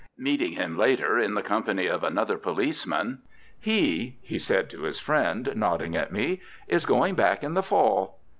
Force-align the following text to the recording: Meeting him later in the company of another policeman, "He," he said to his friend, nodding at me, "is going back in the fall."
Meeting 0.17 0.53
him 0.53 0.79
later 0.79 1.19
in 1.19 1.35
the 1.35 1.43
company 1.43 1.85
of 1.85 2.03
another 2.03 2.35
policeman, 2.35 3.21
"He," 3.59 4.17
he 4.23 4.39
said 4.39 4.67
to 4.71 4.81
his 4.81 4.97
friend, 4.97 5.53
nodding 5.55 5.95
at 5.95 6.11
me, 6.11 6.41
"is 6.67 6.87
going 6.87 7.13
back 7.13 7.43
in 7.43 7.53
the 7.53 7.61
fall." 7.61 8.17